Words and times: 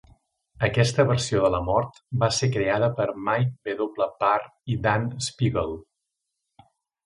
Aquesta 0.67 1.03
versió 1.09 1.41
de 1.43 1.51
la 1.55 1.59
Mort 1.67 1.99
va 2.23 2.31
ser 2.39 2.49
creada 2.57 2.91
per 3.01 3.07
Mike 3.29 3.77
W. 3.85 4.11
Barr 4.27 4.51
i 4.77 4.81
Dan 4.89 5.09
Spiegle. 5.31 5.79